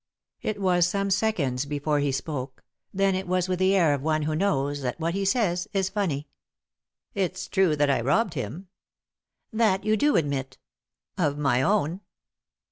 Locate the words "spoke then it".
2.11-3.27